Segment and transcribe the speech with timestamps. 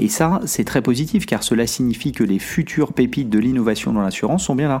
[0.00, 4.00] Et ça, c'est très positif car cela signifie que les futures pépites de l'innovation dans
[4.00, 4.80] l'assurance sont bien là.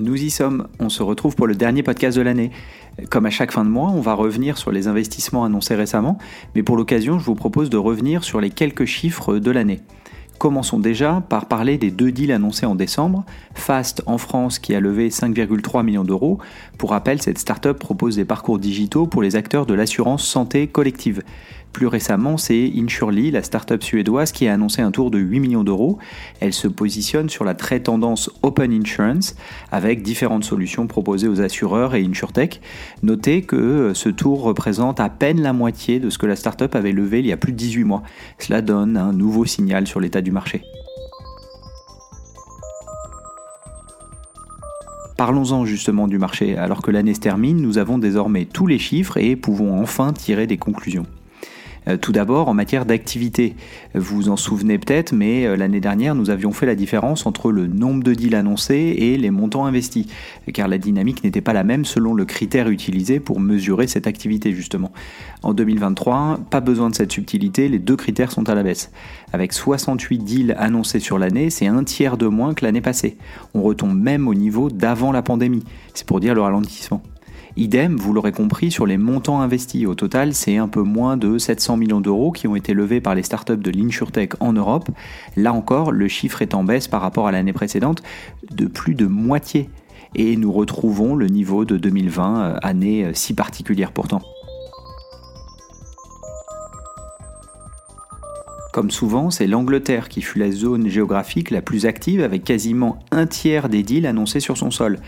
[0.00, 2.52] Nous y sommes, on se retrouve pour le dernier podcast de l'année.
[3.10, 6.16] Comme à chaque fin de mois, on va revenir sur les investissements annoncés récemment,
[6.54, 9.82] mais pour l'occasion, je vous propose de revenir sur les quelques chiffres de l'année.
[10.38, 13.26] Commençons déjà par parler des deux deals annoncés en décembre.
[13.52, 16.38] Fast en France qui a levé 5,3 millions d'euros.
[16.78, 21.22] Pour rappel, cette startup propose des parcours digitaux pour les acteurs de l'assurance santé collective.
[21.72, 25.64] Plus récemment, c'est Insurely, la start-up suédoise, qui a annoncé un tour de 8 millions
[25.64, 25.98] d'euros.
[26.40, 29.36] Elle se positionne sur la très tendance Open Insurance,
[29.70, 32.60] avec différentes solutions proposées aux assureurs et InsurTech.
[33.02, 36.92] Notez que ce tour représente à peine la moitié de ce que la start-up avait
[36.92, 38.02] levé il y a plus de 18 mois.
[38.38, 40.62] Cela donne un nouveau signal sur l'état du marché.
[45.16, 46.56] Parlons-en justement du marché.
[46.56, 50.46] Alors que l'année se termine, nous avons désormais tous les chiffres et pouvons enfin tirer
[50.46, 51.04] des conclusions.
[51.90, 53.54] Euh, tout d'abord, en matière d'activité,
[53.94, 57.52] vous vous en souvenez peut-être, mais euh, l'année dernière, nous avions fait la différence entre
[57.52, 60.06] le nombre de deals annoncés et les montants investis,
[60.52, 64.52] car la dynamique n'était pas la même selon le critère utilisé pour mesurer cette activité
[64.52, 64.92] justement.
[65.42, 68.90] En 2023, pas besoin de cette subtilité, les deux critères sont à la baisse.
[69.32, 73.16] Avec 68 deals annoncés sur l'année, c'est un tiers de moins que l'année passée.
[73.54, 75.64] On retombe même au niveau d'avant la pandémie.
[75.94, 77.02] C'est pour dire le ralentissement.
[77.60, 79.84] Idem, vous l'aurez compris, sur les montants investis.
[79.84, 83.14] Au total, c'est un peu moins de 700 millions d'euros qui ont été levés par
[83.14, 84.88] les startups de l'InsurTech en Europe.
[85.36, 88.02] Là encore, le chiffre est en baisse par rapport à l'année précédente
[88.50, 89.68] de plus de moitié.
[90.14, 94.22] Et nous retrouvons le niveau de 2020, euh, année euh, si particulière pourtant.
[98.72, 103.26] Comme souvent, c'est l'Angleterre qui fut la zone géographique la plus active avec quasiment un
[103.26, 104.98] tiers des deals annoncés sur son sol.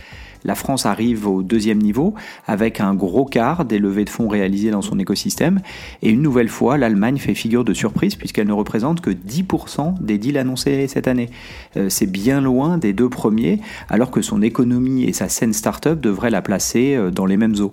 [0.45, 2.15] La France arrive au deuxième niveau
[2.47, 5.61] avec un gros quart des levées de fonds réalisées dans son écosystème.
[6.03, 10.19] Et une nouvelle fois, l'Allemagne fait figure de surprise puisqu'elle ne représente que 10% des
[10.19, 11.31] deals annoncés cette année.
[11.77, 16.01] Euh, c'est bien loin des deux premiers, alors que son économie et sa scène startup
[16.01, 17.73] devraient la placer euh, dans les mêmes eaux.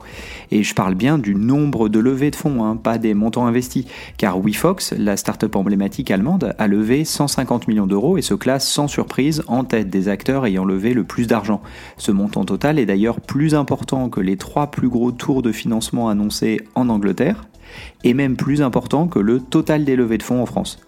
[0.52, 3.86] Et je parle bien du nombre de levées de fonds, hein, pas des montants investis.
[4.18, 8.88] Car WeFox, la startup emblématique allemande, a levé 150 millions d'euros et se classe sans
[8.88, 11.62] surprise en tête des acteurs ayant levé le plus d'argent.
[11.98, 16.10] Ce montant total est d'ailleurs plus important que les trois plus gros tours de financement
[16.10, 17.46] annoncés en Angleterre,
[18.04, 20.80] et même plus important que le total des levées de fonds en France.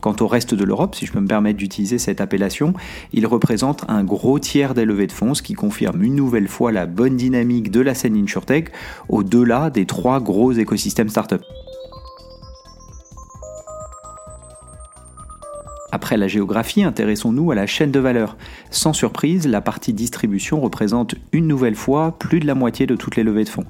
[0.00, 2.74] Quant au reste de l'Europe, si je peux me permettre d'utiliser cette appellation,
[3.14, 6.72] il représente un gros tiers des levées de fonds, ce qui confirme une nouvelle fois
[6.72, 8.70] la bonne dynamique de la scène InsurTech
[9.08, 11.42] au-delà des trois gros écosystèmes startup.
[15.94, 18.36] Après la géographie, intéressons-nous à la chaîne de valeur.
[18.72, 23.14] Sans surprise, la partie distribution représente une nouvelle fois plus de la moitié de toutes
[23.14, 23.64] les levées de fonds.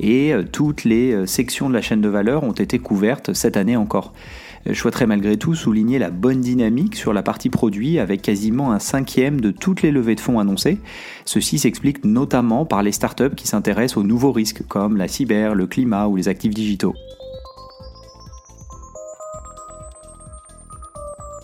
[0.00, 3.56] Et euh, toutes les euh, sections de la chaîne de valeur ont été couvertes cette
[3.56, 4.12] année encore.
[4.66, 8.72] Euh, je souhaiterais malgré tout souligner la bonne dynamique sur la partie produit avec quasiment
[8.72, 10.80] un cinquième de toutes les levées de fonds annoncées.
[11.26, 15.68] Ceci s'explique notamment par les startups qui s'intéressent aux nouveaux risques comme la cyber, le
[15.68, 16.96] climat ou les actifs digitaux.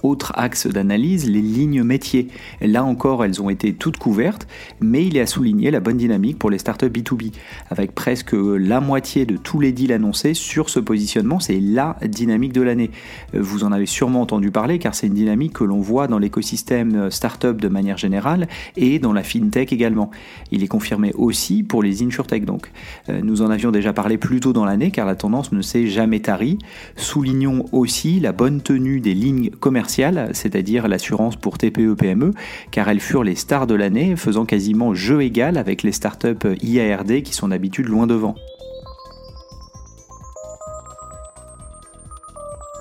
[0.04, 2.28] Autre axe d'analyse, les lignes métiers.
[2.60, 4.47] Là encore, elles ont été toutes couvertes,
[4.82, 7.32] mais il est à souligner la bonne dynamique pour les startups B2B,
[7.70, 11.41] avec presque la moitié de tous les deals annoncés sur ce positionnement.
[11.41, 12.91] C'est la dynamique de l'année.
[13.32, 17.10] Vous en avez sûrement entendu parler, car c'est une dynamique que l'on voit dans l'écosystème
[17.10, 20.10] startup de manière générale et dans la fintech également.
[20.50, 22.71] Il est confirmé aussi pour les insurtech donc.
[23.09, 26.21] Nous en avions déjà parlé plus tôt dans l'année, car la tendance ne s'est jamais
[26.21, 26.59] tarie.
[26.94, 29.94] Soulignons aussi la bonne tenue des lignes commerciales
[30.33, 32.33] c'est-à-dire l'assurance pour TPE-PME, e,
[32.71, 37.23] car elles furent les stars de l'année, faisant quasiment jeu égal avec les startups IARD
[37.23, 38.35] qui sont d'habitude loin devant.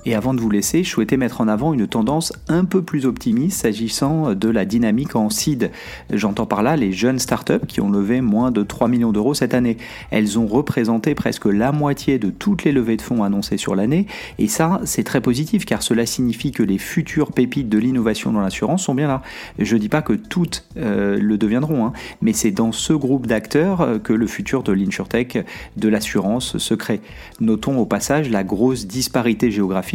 [0.05, 3.05] Et avant de vous laisser, je souhaitais mettre en avant une tendance un peu plus
[3.05, 5.71] optimiste s'agissant de la dynamique en seed.
[6.11, 9.53] J'entends par là les jeunes startups qui ont levé moins de 3 millions d'euros cette
[9.53, 9.77] année.
[10.11, 14.07] Elles ont représenté presque la moitié de toutes les levées de fonds annoncées sur l'année.
[14.39, 18.41] Et ça, c'est très positif car cela signifie que les futures pépites de l'innovation dans
[18.41, 19.21] l'assurance sont bien là.
[19.57, 23.25] Je ne dis pas que toutes euh, le deviendront, hein, mais c'est dans ce groupe
[23.25, 25.37] d'acteurs euh, que le futur de l'insurtech,
[25.77, 26.99] de l'assurance se crée.
[27.39, 29.92] Notons au passage la grosse disparité géographique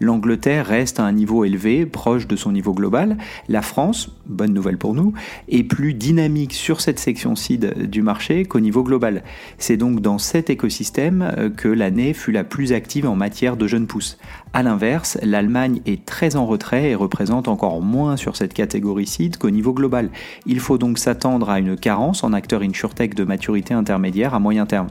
[0.00, 3.16] l'Angleterre reste à un niveau élevé, proche de son niveau global.
[3.48, 5.12] La France, bonne nouvelle pour nous,
[5.48, 9.22] est plus dynamique sur cette section CID du marché qu'au niveau global.
[9.58, 13.66] C'est donc dans cet écosystème euh, que l'année fut la plus active en matière de
[13.66, 14.18] jeunes pousses.
[14.56, 19.36] A l'inverse, l'Allemagne est très en retrait et représente encore moins sur cette catégorie CID
[19.36, 20.08] qu'au niveau global.
[20.46, 24.64] Il faut donc s'attendre à une carence en acteurs insurtech de maturité intermédiaire à moyen
[24.64, 24.88] terme.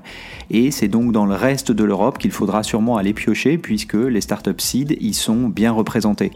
[0.51, 4.21] Et c'est donc dans le reste de l'Europe qu'il faudra sûrement aller piocher puisque les
[4.21, 6.31] startups seed y sont bien représentées.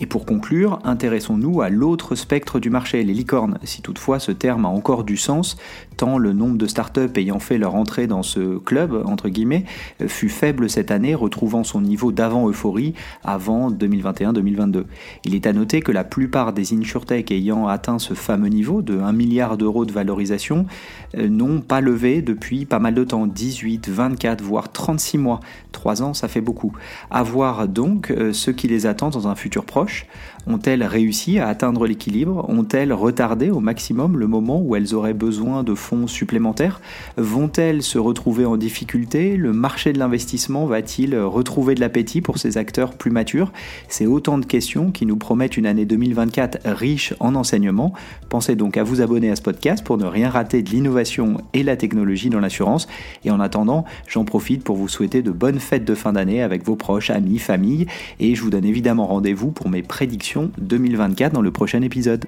[0.00, 4.64] Et pour conclure, intéressons-nous à l'autre spectre du marché, les licornes, si toutefois ce terme
[4.64, 5.56] a encore du sens,
[5.96, 9.64] tant le nombre de startups ayant fait leur entrée dans ce club, entre guillemets,
[10.06, 14.84] fut faible cette année, retrouvant son niveau d'avant-euphorie avant 2021-2022.
[15.24, 19.00] Il est à noter que la plupart des insurtech ayant atteint ce fameux niveau de
[19.00, 20.66] 1 milliard d'euros de valorisation
[21.16, 25.40] euh, n'ont pas levé depuis pas mal de temps, 18, 24, voire 36 mois.
[25.72, 26.72] 3 ans, ça fait beaucoup.
[27.10, 30.04] À voir donc euh, ce qui les attend dans un futur proche proche.
[30.48, 32.48] Ont-elles réussi à atteindre l'équilibre?
[32.48, 36.80] Ont-elles retardé au maximum le moment où elles auraient besoin de fonds supplémentaires?
[37.16, 39.36] Vont-elles se retrouver en difficulté?
[39.36, 43.52] Le marché de l'investissement va-t-il retrouver de l'appétit pour ces acteurs plus matures?
[43.88, 47.92] C'est autant de questions qui nous promettent une année 2024 riche en enseignements.
[48.28, 51.62] Pensez donc à vous abonner à ce podcast pour ne rien rater de l'innovation et
[51.62, 52.88] la technologie dans l'assurance.
[53.24, 56.64] Et en attendant, j'en profite pour vous souhaiter de bonnes fêtes de fin d'année avec
[56.64, 57.86] vos proches, amis, famille.
[58.20, 62.26] Et je vous donne évidemment rendez-vous pour mes prédictions 2024 dans le prochain épisode.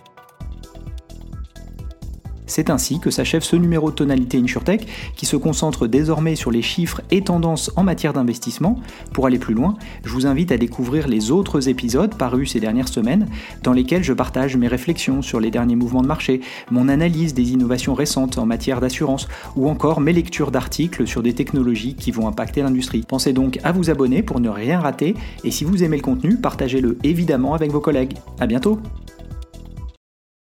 [2.51, 6.63] C'est ainsi que s'achève ce numéro de Tonalité InsurTech qui se concentre désormais sur les
[6.63, 8.81] chiffres et tendances en matière d'investissement.
[9.13, 12.89] Pour aller plus loin, je vous invite à découvrir les autres épisodes parus ces dernières
[12.89, 13.29] semaines
[13.63, 16.41] dans lesquels je partage mes réflexions sur les derniers mouvements de marché,
[16.73, 21.35] mon analyse des innovations récentes en matière d'assurance ou encore mes lectures d'articles sur des
[21.35, 23.05] technologies qui vont impacter l'industrie.
[23.07, 25.15] Pensez donc à vous abonner pour ne rien rater
[25.45, 28.15] et si vous aimez le contenu, partagez-le évidemment avec vos collègues.
[28.41, 28.81] À bientôt!